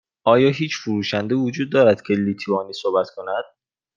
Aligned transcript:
آیا 0.23 0.49
هیچ 0.49 0.77
فروشنده 0.81 1.35
وجود 1.35 1.71
دارد 1.71 2.01
که 2.01 2.13
لیتوانی 2.13 2.73
صحبت 2.73 3.09
کند؟ 3.15 3.43